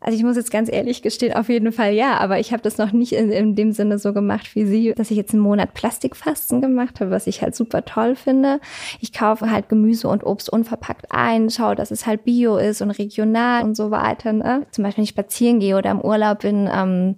Also 0.00 0.16
ich 0.16 0.24
muss 0.24 0.36
jetzt 0.36 0.50
ganz 0.50 0.70
ehrlich 0.70 1.02
gestehen, 1.02 1.34
auf 1.34 1.48
jeden 1.48 1.72
Fall 1.72 1.92
ja, 1.92 2.18
aber 2.18 2.38
ich 2.38 2.52
habe 2.52 2.62
das 2.62 2.78
noch 2.78 2.92
nicht 2.92 3.12
in, 3.12 3.30
in, 3.30 3.54
dem 3.54 3.72
Sinne 3.72 3.98
so 3.98 4.12
gemacht 4.12 4.54
wie 4.54 4.66
sie, 4.66 4.92
dass 4.94 5.10
ich 5.10 5.16
jetzt 5.16 5.32
einen 5.32 5.42
Monat 5.42 5.74
Plastikfasten 5.74 6.60
gemacht 6.60 7.00
habe, 7.00 7.10
was 7.10 7.26
ich 7.26 7.42
halt 7.42 7.56
super 7.56 7.84
toll 7.84 8.14
finde. 8.14 8.60
Ich 9.00 9.12
kaufe 9.12 9.50
halt 9.50 9.68
Gemüse 9.68 10.08
und 10.08 10.24
Obst 10.24 10.50
unverpackt 10.50 11.06
ein, 11.10 11.50
schaue, 11.50 11.74
dass 11.74 11.90
es 11.90 12.06
halt 12.06 12.24
bio 12.24 12.56
ist 12.56 12.82
und 12.82 12.90
regional 12.90 13.64
und 13.64 13.74
so 13.76 13.90
weiter. 13.90 14.32
Ne? 14.32 14.66
Zum 14.70 14.84
Beispiel, 14.84 14.98
wenn 14.98 15.04
ich 15.04 15.10
spazieren 15.10 15.60
gehe 15.60 15.76
oder 15.76 15.90
im 15.90 16.00
Urlaub 16.00 16.40
bin, 16.40 16.68
ähm, 16.72 17.16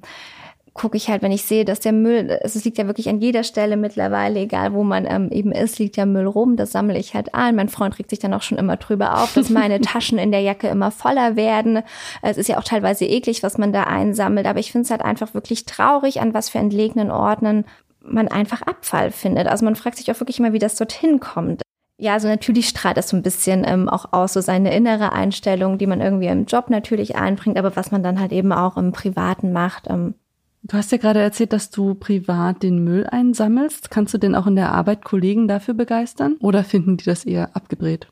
gucke 0.78 0.96
ich 0.96 1.10
halt, 1.10 1.22
wenn 1.22 1.32
ich 1.32 1.42
sehe, 1.44 1.64
dass 1.64 1.80
der 1.80 1.92
Müll, 1.92 2.38
es 2.42 2.64
liegt 2.64 2.78
ja 2.78 2.86
wirklich 2.86 3.08
an 3.08 3.20
jeder 3.20 3.44
Stelle 3.44 3.76
mittlerweile, 3.76 4.40
egal 4.40 4.72
wo 4.72 4.84
man 4.84 5.06
ähm, 5.06 5.30
eben 5.30 5.52
ist, 5.52 5.78
liegt 5.78 5.96
ja 5.96 6.06
Müll 6.06 6.26
rum, 6.26 6.56
das 6.56 6.72
sammle 6.72 6.98
ich 6.98 7.14
halt 7.14 7.34
ein. 7.34 7.56
Mein 7.56 7.68
Freund 7.68 7.98
regt 7.98 8.10
sich 8.10 8.20
dann 8.20 8.32
auch 8.32 8.42
schon 8.42 8.56
immer 8.58 8.76
drüber 8.76 9.22
auf, 9.22 9.34
dass 9.34 9.50
meine 9.50 9.80
Taschen 9.82 10.18
in 10.18 10.30
der 10.30 10.40
Jacke 10.40 10.68
immer 10.68 10.90
voller 10.90 11.36
werden. 11.36 11.82
Es 12.22 12.38
ist 12.38 12.48
ja 12.48 12.58
auch 12.58 12.64
teilweise 12.64 13.04
eklig, 13.04 13.42
was 13.42 13.58
man 13.58 13.72
da 13.72 13.84
einsammelt, 13.84 14.46
aber 14.46 14.60
ich 14.60 14.72
finde 14.72 14.84
es 14.84 14.90
halt 14.90 15.02
einfach 15.02 15.34
wirklich 15.34 15.66
traurig, 15.66 16.20
an 16.20 16.32
was 16.32 16.48
für 16.48 16.58
entlegenen 16.58 17.10
Orten 17.10 17.64
man 18.00 18.28
einfach 18.28 18.62
Abfall 18.62 19.10
findet. 19.10 19.48
Also 19.48 19.64
man 19.64 19.76
fragt 19.76 19.98
sich 19.98 20.10
auch 20.10 20.20
wirklich 20.20 20.38
immer, 20.38 20.52
wie 20.52 20.58
das 20.58 20.76
dorthin 20.76 21.20
kommt. 21.20 21.62
Ja, 22.00 22.12
also 22.12 22.28
natürlich 22.28 22.68
strahlt 22.68 22.96
das 22.96 23.08
so 23.08 23.16
ein 23.16 23.22
bisschen 23.24 23.64
ähm, 23.66 23.88
auch 23.88 24.12
aus, 24.12 24.32
so 24.32 24.40
seine 24.40 24.72
innere 24.72 25.12
Einstellung, 25.12 25.78
die 25.78 25.88
man 25.88 26.00
irgendwie 26.00 26.28
im 26.28 26.46
Job 26.46 26.70
natürlich 26.70 27.16
einbringt, 27.16 27.58
aber 27.58 27.74
was 27.74 27.90
man 27.90 28.04
dann 28.04 28.20
halt 28.20 28.30
eben 28.30 28.52
auch 28.52 28.76
im 28.76 28.92
Privaten 28.92 29.52
macht, 29.52 29.88
ähm, 29.90 30.14
Du 30.62 30.76
hast 30.76 30.92
ja 30.92 30.98
gerade 30.98 31.20
erzählt, 31.20 31.52
dass 31.52 31.70
du 31.70 31.94
privat 31.94 32.62
den 32.62 32.82
Müll 32.84 33.06
einsammelst. 33.06 33.90
Kannst 33.90 34.12
du 34.14 34.18
denn 34.18 34.34
auch 34.34 34.46
in 34.46 34.56
der 34.56 34.72
Arbeit 34.72 35.04
Kollegen 35.04 35.48
dafür 35.48 35.74
begeistern 35.74 36.36
oder 36.40 36.64
finden 36.64 36.96
die 36.96 37.04
das 37.04 37.24
eher 37.24 37.54
abgedreht? 37.56 38.08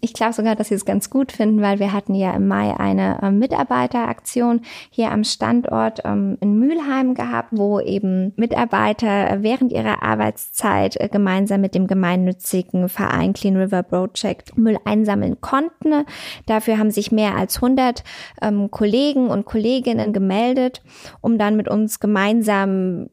Ich 0.00 0.12
glaube 0.12 0.32
sogar, 0.32 0.54
dass 0.54 0.68
sie 0.68 0.74
es 0.74 0.84
ganz 0.84 1.10
gut 1.10 1.32
finden, 1.32 1.60
weil 1.60 1.80
wir 1.80 1.92
hatten 1.92 2.14
ja 2.14 2.32
im 2.32 2.46
Mai 2.46 2.78
eine 2.78 3.20
äh, 3.20 3.30
Mitarbeiteraktion 3.32 4.60
hier 4.90 5.10
am 5.10 5.24
Standort 5.24 6.02
ähm, 6.04 6.38
in 6.40 6.56
Mülheim 6.58 7.14
gehabt, 7.14 7.48
wo 7.50 7.80
eben 7.80 8.32
Mitarbeiter 8.36 9.42
während 9.42 9.72
ihrer 9.72 10.02
Arbeitszeit 10.04 11.00
äh, 11.00 11.08
gemeinsam 11.08 11.60
mit 11.60 11.74
dem 11.74 11.88
gemeinnützigen 11.88 12.88
Verein 12.88 13.32
Clean 13.32 13.56
River 13.56 13.82
Project 13.82 14.56
Müll 14.56 14.78
einsammeln 14.84 15.40
konnten. 15.40 16.04
Dafür 16.46 16.78
haben 16.78 16.92
sich 16.92 17.10
mehr 17.10 17.36
als 17.36 17.56
100 17.56 18.04
ähm, 18.40 18.70
Kollegen 18.70 19.28
und 19.28 19.46
Kolleginnen 19.46 20.12
gemeldet, 20.12 20.80
um 21.20 21.38
dann 21.38 21.56
mit 21.56 21.68
uns 21.68 21.98
gemeinsam 21.98 23.08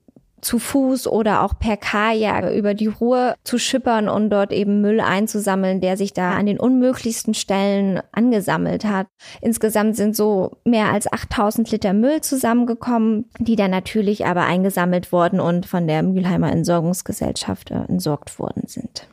zu 0.45 0.59
Fuß 0.59 1.07
oder 1.07 1.41
auch 1.41 1.57
per 1.57 1.75
Kajak 1.75 2.53
über 2.53 2.75
die 2.75 2.85
Ruhr 2.85 3.35
zu 3.43 3.57
schippern 3.57 4.07
und 4.07 4.29
dort 4.29 4.53
eben 4.53 4.79
Müll 4.79 4.99
einzusammeln, 4.99 5.81
der 5.81 5.97
sich 5.97 6.13
da 6.13 6.33
an 6.33 6.45
den 6.45 6.59
unmöglichsten 6.59 7.33
Stellen 7.33 7.99
angesammelt 8.11 8.85
hat. 8.85 9.07
Insgesamt 9.41 9.95
sind 9.95 10.15
so 10.15 10.51
mehr 10.63 10.91
als 10.91 11.11
8000 11.11 11.71
Liter 11.71 11.93
Müll 11.93 12.21
zusammengekommen, 12.21 13.25
die 13.39 13.55
dann 13.55 13.71
natürlich 13.71 14.27
aber 14.27 14.43
eingesammelt 14.43 15.11
worden 15.11 15.39
und 15.39 15.65
von 15.65 15.87
der 15.87 16.03
Mülheimer 16.03 16.51
Entsorgungsgesellschaft 16.51 17.71
äh, 17.71 17.83
entsorgt 17.87 18.37
worden 18.37 18.67
sind. 18.67 19.07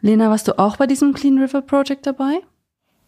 Lena, 0.00 0.30
warst 0.30 0.46
du 0.46 0.60
auch 0.60 0.76
bei 0.76 0.86
diesem 0.86 1.12
Clean 1.12 1.38
River 1.38 1.62
Project 1.62 2.06
dabei? 2.06 2.40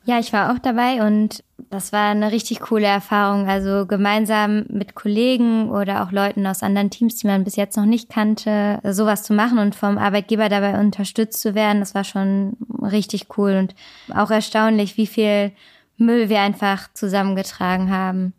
Ja, 0.05 0.19
ich 0.19 0.33
war 0.33 0.53
auch 0.53 0.59
dabei 0.59 1.07
und 1.07 1.45
das 1.71 1.93
war 1.93 2.11
eine 2.11 2.33
richtig 2.33 2.59
coole 2.61 2.87
Erfahrung. 2.87 3.49
Also 3.49 3.87
gemeinsam 3.87 4.65
mit 4.69 4.97
Kollegen 4.97 5.71
oder 5.71 6.03
auch 6.03 6.11
Leuten 6.11 6.45
aus 6.47 6.65
anderen 6.65 6.91
Teams, 6.91 7.17
die 7.17 7.29
man 7.29 7.45
bis 7.45 7.55
jetzt 7.55 7.77
noch 7.77 7.87
nicht 7.87 8.11
kannte, 8.11 8.81
sowas 8.85 9.23
zu 9.23 9.33
machen 9.33 9.59
und 9.59 9.77
vom 9.77 9.97
Arbeitgeber 9.97 10.49
dabei 10.49 10.79
unterstützt 10.81 11.41
zu 11.41 11.55
werden, 11.55 11.79
das 11.79 11.95
war 11.95 12.03
schon 12.03 12.57
richtig 12.83 13.39
cool 13.39 13.57
und 13.57 13.75
auch 14.13 14.33
erstaunlich, 14.33 14.97
wie 14.97 15.07
viel 15.07 15.53
Müll 15.97 16.29
wir 16.29 16.41
einfach 16.41 16.93
zusammengetragen 16.93 17.91
haben. 17.91 18.33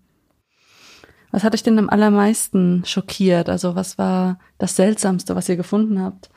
Was 1.31 1.45
hat 1.45 1.53
euch 1.53 1.63
denn 1.63 1.79
am 1.79 1.89
allermeisten 1.89 2.83
schockiert? 2.85 3.47
Also 3.47 3.75
was 3.75 3.97
war 3.97 4.39
das 4.57 4.75
Seltsamste, 4.75 5.37
was 5.37 5.47
ihr 5.47 5.55
gefunden 5.55 6.01
habt? 6.01 6.29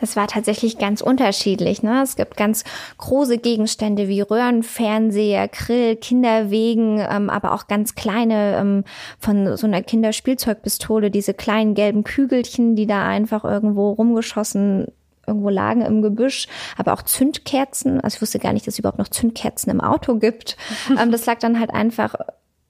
Das 0.00 0.16
war 0.16 0.26
tatsächlich 0.26 0.78
ganz 0.78 1.00
unterschiedlich. 1.00 1.82
Ne? 1.82 2.02
Es 2.02 2.16
gibt 2.16 2.36
ganz 2.36 2.64
große 2.98 3.38
Gegenstände 3.38 4.08
wie 4.08 4.20
Röhrenfernseher, 4.20 5.48
Grill, 5.48 5.96
Kinderwegen, 5.96 6.98
ähm, 6.98 7.30
aber 7.30 7.52
auch 7.52 7.66
ganz 7.66 7.94
kleine 7.94 8.56
ähm, 8.58 8.84
von 9.18 9.56
so 9.56 9.66
einer 9.66 9.82
Kinderspielzeugpistole, 9.82 11.10
diese 11.10 11.34
kleinen 11.34 11.74
gelben 11.74 12.04
Kügelchen, 12.04 12.76
die 12.76 12.86
da 12.86 13.06
einfach 13.06 13.44
irgendwo 13.44 13.90
rumgeschossen 13.90 14.88
irgendwo 15.26 15.50
lagen 15.50 15.82
im 15.82 16.02
Gebüsch, 16.02 16.48
aber 16.76 16.94
auch 16.94 17.02
Zündkerzen. 17.02 18.00
Also 18.00 18.16
ich 18.16 18.22
wusste 18.22 18.38
gar 18.38 18.54
nicht, 18.54 18.66
dass 18.66 18.74
es 18.74 18.78
überhaupt 18.78 18.98
noch 18.98 19.08
Zündkerzen 19.08 19.70
im 19.70 19.80
Auto 19.80 20.16
gibt. 20.16 20.56
ähm, 21.00 21.12
das 21.12 21.26
lag 21.26 21.38
dann 21.38 21.60
halt 21.60 21.70
einfach 21.70 22.14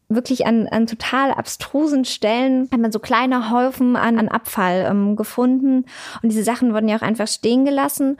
wirklich 0.08 0.46
an, 0.46 0.66
an 0.68 0.86
total 0.86 1.32
abstrusen 1.32 2.04
Stellen 2.04 2.68
hat 2.72 2.80
man 2.80 2.92
so 2.92 2.98
kleine 2.98 3.50
Häufen 3.50 3.96
an, 3.96 4.18
an 4.18 4.28
Abfall 4.28 4.86
ähm, 4.88 5.16
gefunden. 5.16 5.84
Und 6.22 6.30
diese 6.30 6.42
Sachen 6.42 6.72
wurden 6.72 6.88
ja 6.88 6.96
auch 6.96 7.02
einfach 7.02 7.28
stehen 7.28 7.64
gelassen. 7.64 8.16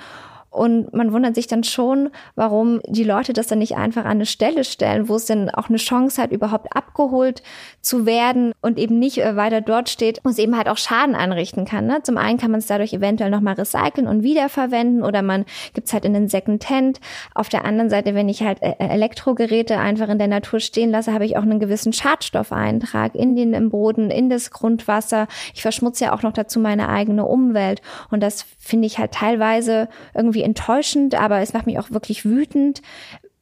Und 0.50 0.94
man 0.94 1.12
wundert 1.12 1.34
sich 1.34 1.46
dann 1.46 1.62
schon, 1.62 2.10
warum 2.34 2.80
die 2.86 3.04
Leute 3.04 3.32
das 3.32 3.48
dann 3.48 3.58
nicht 3.58 3.76
einfach 3.76 4.04
an 4.04 4.12
eine 4.12 4.26
Stelle 4.26 4.64
stellen, 4.64 5.08
wo 5.08 5.16
es 5.16 5.26
denn 5.26 5.50
auch 5.50 5.68
eine 5.68 5.78
Chance 5.78 6.20
hat, 6.20 6.32
überhaupt 6.32 6.74
abgeholt 6.74 7.42
zu 7.80 8.06
werden 8.06 8.52
und 8.60 8.78
eben 8.78 8.98
nicht 8.98 9.18
äh, 9.18 9.36
weiter 9.36 9.60
dort 9.60 9.88
steht, 9.88 10.20
wo 10.24 10.30
es 10.30 10.38
eben 10.38 10.56
halt 10.56 10.68
auch 10.68 10.78
Schaden 10.78 11.14
anrichten 11.14 11.64
kann. 11.64 11.86
Ne? 11.86 12.02
Zum 12.02 12.16
einen 12.16 12.38
kann 12.38 12.50
man 12.50 12.60
es 12.60 12.66
dadurch 12.66 12.92
eventuell 12.92 13.30
nochmal 13.30 13.54
recyceln 13.54 14.06
und 14.06 14.22
wiederverwenden 14.22 15.02
oder 15.02 15.22
man 15.22 15.44
gibt 15.74 15.88
es 15.88 15.92
halt 15.92 16.04
in 16.04 16.14
den 16.14 16.28
Second-Hand. 16.28 17.00
Auf 17.34 17.48
der 17.48 17.64
anderen 17.64 17.90
Seite, 17.90 18.14
wenn 18.14 18.28
ich 18.28 18.42
halt 18.42 18.62
äh, 18.62 18.74
Elektrogeräte 18.78 19.78
einfach 19.78 20.08
in 20.08 20.18
der 20.18 20.28
Natur 20.28 20.60
stehen 20.60 20.90
lasse, 20.90 21.12
habe 21.12 21.24
ich 21.24 21.36
auch 21.36 21.42
einen 21.42 21.60
gewissen 21.60 21.92
Schadstoffeintrag 21.92 23.14
in 23.14 23.36
den 23.36 23.54
im 23.54 23.70
Boden, 23.70 24.10
in 24.10 24.30
das 24.30 24.50
Grundwasser. 24.50 25.28
Ich 25.54 25.62
verschmutze 25.62 26.06
ja 26.06 26.14
auch 26.14 26.22
noch 26.22 26.32
dazu 26.32 26.58
meine 26.58 26.88
eigene 26.88 27.24
Umwelt. 27.24 27.82
Und 28.10 28.22
das 28.22 28.46
finde 28.58 28.86
ich 28.86 28.98
halt 28.98 29.12
teilweise 29.12 29.88
irgendwie 30.14 30.37
enttäuschend, 30.42 31.14
aber 31.14 31.40
es 31.40 31.52
macht 31.52 31.66
mich 31.66 31.78
auch 31.78 31.90
wirklich 31.90 32.24
wütend, 32.24 32.82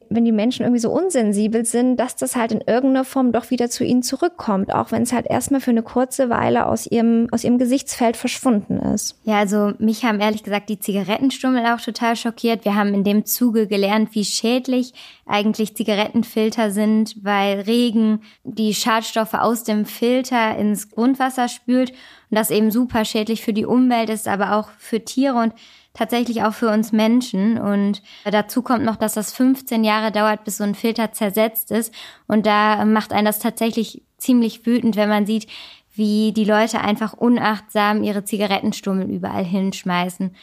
wenn 0.09 0.25
die 0.25 0.31
Menschen 0.31 0.63
irgendwie 0.63 0.79
so 0.79 0.91
unsensibel 0.91 1.65
sind, 1.65 1.97
dass 1.97 2.15
das 2.15 2.35
halt 2.35 2.51
in 2.51 2.61
irgendeiner 2.61 3.05
Form 3.05 3.31
doch 3.31 3.49
wieder 3.49 3.69
zu 3.69 3.83
ihnen 3.83 4.03
zurückkommt, 4.03 4.73
auch 4.73 4.91
wenn 4.91 5.03
es 5.03 5.13
halt 5.13 5.27
erstmal 5.27 5.61
für 5.61 5.71
eine 5.71 5.83
kurze 5.83 6.29
Weile 6.29 6.67
aus 6.67 6.87
ihrem, 6.87 7.27
aus 7.31 7.43
ihrem 7.43 7.57
Gesichtsfeld 7.57 8.17
verschwunden 8.17 8.77
ist. 8.77 9.19
Ja, 9.23 9.39
also 9.39 9.73
mich 9.79 10.05
haben 10.05 10.19
ehrlich 10.19 10.43
gesagt 10.43 10.69
die 10.69 10.79
Zigarettenstummel 10.79 11.65
auch 11.65 11.81
total 11.81 12.15
schockiert. 12.15 12.65
Wir 12.65 12.75
haben 12.75 12.93
in 12.93 13.03
dem 13.03 13.25
Zuge 13.25 13.67
gelernt, 13.67 14.09
wie 14.13 14.25
schädlich 14.25 14.93
eigentlich 15.25 15.75
Zigarettenfilter 15.75 16.71
sind, 16.71 17.17
weil 17.23 17.61
Regen 17.61 18.21
die 18.43 18.73
Schadstoffe 18.73 19.33
aus 19.33 19.63
dem 19.63 19.85
Filter 19.85 20.57
ins 20.57 20.89
Grundwasser 20.89 21.47
spült 21.49 21.93
und 22.29 22.37
das 22.37 22.49
eben 22.49 22.71
super 22.71 23.05
schädlich 23.05 23.41
für 23.41 23.53
die 23.53 23.65
Umwelt 23.65 24.09
ist, 24.09 24.27
aber 24.27 24.53
auch 24.53 24.69
für 24.77 25.03
Tiere 25.03 25.35
und 25.35 25.53
tatsächlich 25.93 26.43
auch 26.43 26.53
für 26.53 26.69
uns 26.69 26.91
Menschen. 26.91 27.57
Und 27.57 28.01
dazu 28.25 28.61
kommt 28.61 28.83
noch, 28.83 28.97
dass 28.97 29.13
das 29.13 29.33
15 29.33 29.83
Jahre 29.83 30.11
dauert, 30.11 30.43
bis 30.43 30.57
so 30.57 30.63
ein 30.63 30.75
Filter 30.75 31.11
zersetzt 31.11 31.71
ist. 31.71 31.93
Und 32.27 32.45
da 32.45 32.85
macht 32.85 33.13
einen 33.13 33.25
das 33.25 33.39
tatsächlich 33.39 34.03
ziemlich 34.17 34.65
wütend, 34.65 34.95
wenn 34.95 35.09
man 35.09 35.25
sieht, 35.25 35.47
wie 35.93 36.31
die 36.33 36.43
Leute 36.43 36.81
einfach 36.81 37.13
unachtsam 37.13 38.03
ihre 38.03 38.23
Zigarettenstummel 38.23 39.09
überall 39.09 39.43
hinschmeißen. 39.43 40.35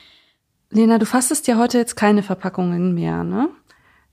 Lena, 0.71 0.99
du 0.99 1.07
fastest 1.07 1.47
ja 1.47 1.57
heute 1.57 1.79
jetzt 1.79 1.95
keine 1.95 2.23
Verpackungen 2.25 2.95
mehr, 2.95 3.23
ne? 3.23 3.49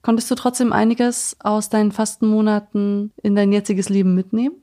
Konntest 0.03 0.29
du 0.29 0.35
trotzdem 0.35 0.73
einiges 0.73 1.37
aus 1.39 1.69
deinen 1.69 1.91
Fastenmonaten 1.91 3.13
in 3.21 3.35
dein 3.35 3.51
jetziges 3.51 3.89
Leben 3.89 4.15
mitnehmen? 4.15 4.55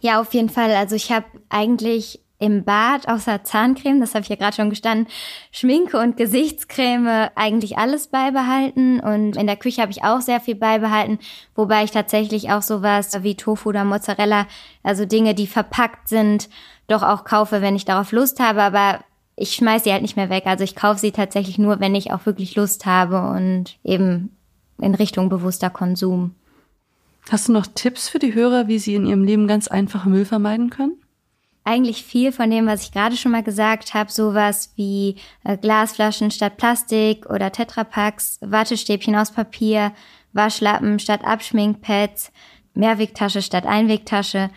Ja, 0.00 0.20
auf 0.20 0.34
jeden 0.34 0.48
Fall. 0.48 0.72
Also 0.72 0.96
ich 0.96 1.12
habe 1.12 1.26
eigentlich 1.48 2.23
im 2.38 2.64
Bad 2.64 3.08
außer 3.08 3.44
Zahncreme, 3.44 4.00
das 4.00 4.14
habe 4.14 4.22
ich 4.22 4.28
ja 4.28 4.36
gerade 4.36 4.56
schon 4.56 4.70
gestanden, 4.70 5.06
Schminke 5.52 5.98
und 5.98 6.16
Gesichtscreme 6.16 7.30
eigentlich 7.34 7.78
alles 7.78 8.08
beibehalten 8.08 9.00
und 9.00 9.36
in 9.36 9.46
der 9.46 9.56
Küche 9.56 9.82
habe 9.82 9.92
ich 9.92 10.04
auch 10.04 10.20
sehr 10.20 10.40
viel 10.40 10.56
beibehalten, 10.56 11.18
wobei 11.54 11.84
ich 11.84 11.92
tatsächlich 11.92 12.50
auch 12.50 12.62
sowas 12.62 13.22
wie 13.22 13.36
Tofu 13.36 13.70
oder 13.70 13.84
Mozzarella, 13.84 14.46
also 14.82 15.06
Dinge, 15.06 15.34
die 15.34 15.46
verpackt 15.46 16.08
sind, 16.08 16.48
doch 16.88 17.02
auch 17.02 17.24
kaufe, 17.24 17.62
wenn 17.62 17.76
ich 17.76 17.84
darauf 17.84 18.12
Lust 18.12 18.40
habe, 18.40 18.62
aber 18.62 19.00
ich 19.36 19.54
schmeiß 19.54 19.84
sie 19.84 19.92
halt 19.92 20.02
nicht 20.02 20.16
mehr 20.16 20.30
weg. 20.30 20.44
Also 20.46 20.64
ich 20.64 20.76
kaufe 20.76 21.00
sie 21.00 21.12
tatsächlich 21.12 21.58
nur, 21.58 21.80
wenn 21.80 21.94
ich 21.94 22.12
auch 22.12 22.26
wirklich 22.26 22.54
Lust 22.54 22.86
habe 22.86 23.20
und 23.30 23.76
eben 23.82 24.36
in 24.78 24.94
Richtung 24.94 25.28
bewusster 25.28 25.70
Konsum. 25.70 26.34
Hast 27.30 27.48
du 27.48 27.52
noch 27.52 27.66
Tipps 27.66 28.08
für 28.08 28.18
die 28.18 28.34
Hörer, 28.34 28.68
wie 28.68 28.78
sie 28.78 28.94
in 28.94 29.06
ihrem 29.06 29.24
Leben 29.24 29.48
ganz 29.48 29.66
einfach 29.68 30.04
Müll 30.04 30.24
vermeiden 30.24 30.70
können? 30.70 30.96
Eigentlich 31.64 32.04
viel 32.04 32.30
von 32.30 32.50
dem, 32.50 32.66
was 32.66 32.82
ich 32.82 32.92
gerade 32.92 33.16
schon 33.16 33.32
mal 33.32 33.42
gesagt 33.42 33.94
habe, 33.94 34.12
sowas 34.12 34.72
wie 34.76 35.16
äh, 35.44 35.56
Glasflaschen 35.56 36.30
statt 36.30 36.58
Plastik 36.58 37.26
oder 37.26 37.50
Tetrapacks, 37.50 38.38
Wattestäbchen 38.42 39.16
aus 39.16 39.32
Papier, 39.32 39.92
Waschlappen 40.32 40.98
statt 40.98 41.24
Abschminkpads, 41.24 42.32
Mehrwegtasche 42.74 43.40
statt 43.40 43.66
Einwegtasche. 43.66 44.50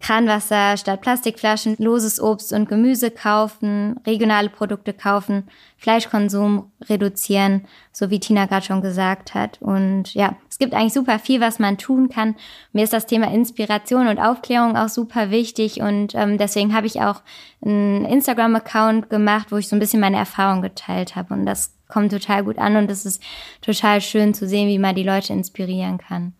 Kranwasser 0.00 0.76
statt 0.76 1.00
Plastikflaschen, 1.00 1.76
loses 1.78 2.20
Obst 2.20 2.52
und 2.52 2.68
Gemüse 2.68 3.10
kaufen, 3.10 3.98
regionale 4.06 4.50
Produkte 4.50 4.92
kaufen, 4.92 5.48
Fleischkonsum 5.78 6.70
reduzieren, 6.88 7.66
so 7.90 8.10
wie 8.10 8.20
Tina 8.20 8.46
gerade 8.46 8.66
schon 8.66 8.82
gesagt 8.82 9.34
hat. 9.34 9.60
Und 9.60 10.14
ja, 10.14 10.36
es 10.50 10.58
gibt 10.58 10.74
eigentlich 10.74 10.92
super 10.92 11.18
viel, 11.18 11.40
was 11.40 11.58
man 11.58 11.78
tun 11.78 12.10
kann. 12.10 12.36
Mir 12.72 12.84
ist 12.84 12.92
das 12.92 13.06
Thema 13.06 13.32
Inspiration 13.32 14.08
und 14.08 14.18
Aufklärung 14.18 14.76
auch 14.76 14.88
super 14.88 15.30
wichtig 15.30 15.80
und 15.80 16.14
ähm, 16.14 16.36
deswegen 16.36 16.74
habe 16.74 16.86
ich 16.86 17.00
auch 17.00 17.22
einen 17.64 18.04
Instagram-Account 18.04 19.08
gemacht, 19.08 19.48
wo 19.50 19.56
ich 19.56 19.68
so 19.68 19.74
ein 19.74 19.80
bisschen 19.80 20.00
meine 20.00 20.18
Erfahrung 20.18 20.62
geteilt 20.62 21.16
habe 21.16 21.32
und 21.32 21.46
das 21.46 21.74
kommt 21.88 22.12
total 22.12 22.44
gut 22.44 22.58
an 22.58 22.76
und 22.76 22.90
es 22.90 23.06
ist 23.06 23.22
total 23.62 24.00
schön 24.02 24.34
zu 24.34 24.46
sehen, 24.46 24.68
wie 24.68 24.78
man 24.78 24.94
die 24.94 25.02
Leute 25.02 25.32
inspirieren 25.32 25.98
kann. 25.98 26.34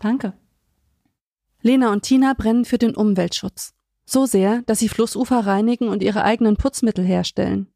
Danke. 0.00 0.32
Lena 1.62 1.92
und 1.92 2.02
Tina 2.02 2.34
brennen 2.34 2.64
für 2.64 2.78
den 2.78 2.94
Umweltschutz. 2.94 3.72
So 4.04 4.26
sehr, 4.26 4.62
dass 4.66 4.80
sie 4.80 4.88
Flussufer 4.88 5.46
reinigen 5.46 5.88
und 5.88 6.02
ihre 6.02 6.24
eigenen 6.24 6.56
Putzmittel 6.56 7.04
herstellen. 7.04 7.68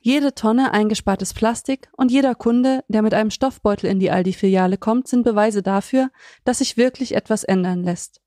Jede 0.00 0.34
Tonne 0.34 0.72
eingespartes 0.72 1.32
Plastik 1.32 1.88
und 1.96 2.10
jeder 2.10 2.34
Kunde, 2.34 2.84
der 2.88 3.00
mit 3.00 3.14
einem 3.14 3.30
Stoffbeutel 3.30 3.88
in 3.88 3.98
die 3.98 4.10
Aldi-Filiale 4.10 4.76
kommt, 4.76 5.08
sind 5.08 5.22
Beweise 5.22 5.62
dafür, 5.62 6.10
dass 6.44 6.58
sich 6.58 6.76
wirklich 6.76 7.14
etwas 7.14 7.42
ändern 7.42 7.82
lässt. 7.82 8.20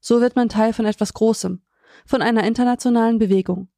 So 0.00 0.20
wird 0.20 0.34
man 0.34 0.48
Teil 0.48 0.72
von 0.72 0.84
etwas 0.84 1.14
Großem, 1.14 1.62
von 2.04 2.22
einer 2.22 2.42
internationalen 2.42 3.20
Bewegung. 3.20 3.68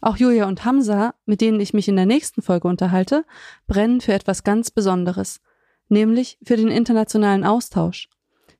Auch 0.00 0.16
Julia 0.16 0.46
und 0.46 0.64
Hamza, 0.64 1.14
mit 1.26 1.40
denen 1.40 1.58
ich 1.58 1.74
mich 1.74 1.88
in 1.88 1.96
der 1.96 2.06
nächsten 2.06 2.42
Folge 2.42 2.68
unterhalte, 2.68 3.24
brennen 3.66 4.00
für 4.00 4.12
etwas 4.12 4.44
ganz 4.44 4.70
Besonderes, 4.70 5.40
nämlich 5.88 6.38
für 6.44 6.56
den 6.56 6.68
internationalen 6.68 7.42
Austausch. 7.42 8.08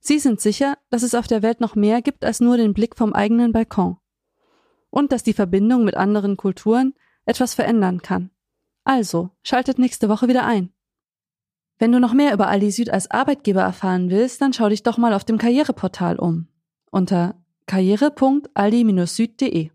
Sie 0.04 0.18
sind 0.18 0.40
sicher, 0.40 0.78
dass 0.90 1.04
es 1.04 1.14
auf 1.14 1.28
der 1.28 1.42
Welt 1.42 1.60
noch 1.60 1.76
mehr 1.76 2.02
gibt 2.02 2.24
als 2.24 2.40
nur 2.40 2.56
den 2.56 2.74
Blick 2.74 2.96
vom 2.96 3.12
eigenen 3.12 3.52
Balkon. 3.52 3.98
Und 4.90 5.12
dass 5.12 5.22
die 5.22 5.32
Verbindung 5.32 5.84
mit 5.84 5.96
anderen 5.96 6.36
Kulturen 6.36 6.94
etwas 7.24 7.54
verändern 7.54 8.02
kann. 8.02 8.30
Also, 8.82 9.30
schaltet 9.44 9.78
nächste 9.78 10.08
Woche 10.08 10.26
wieder 10.26 10.44
ein. 10.44 10.72
Wenn 11.78 11.92
du 11.92 12.00
noch 12.00 12.14
mehr 12.14 12.34
über 12.34 12.48
Aldi 12.48 12.72
Süd 12.72 12.90
als 12.90 13.12
Arbeitgeber 13.12 13.62
erfahren 13.62 14.10
willst, 14.10 14.42
dann 14.42 14.52
schau 14.52 14.68
dich 14.68 14.82
doch 14.82 14.98
mal 14.98 15.14
auf 15.14 15.22
dem 15.22 15.38
Karriereportal 15.38 16.18
um. 16.18 16.48
Unter 16.90 17.36
karriere.aldi-süd.de. 17.66 19.70